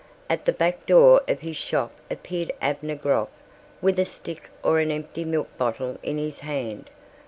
At 0.31 0.45
the 0.45 0.51
back 0.51 0.87
door 0.87 1.21
of 1.27 1.41
his 1.41 1.55
shop 1.57 1.93
appeared 2.09 2.51
Abner 2.59 2.95
Groff 2.95 3.43
with 3.83 3.99
a 3.99 4.05
stick 4.05 4.49
or 4.63 4.79
an 4.79 4.89
empty 4.89 5.23
milk 5.23 5.55
bottle 5.59 5.99
in 6.01 6.17
his 6.17 6.39
hand. 6.39 6.89